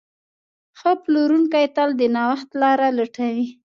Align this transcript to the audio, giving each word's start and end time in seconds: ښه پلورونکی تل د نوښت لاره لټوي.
ښه 0.79 0.91
پلورونکی 1.03 1.65
تل 1.75 1.89
د 1.99 2.01
نوښت 2.15 2.49
لاره 2.61 2.87
لټوي. 2.97 3.47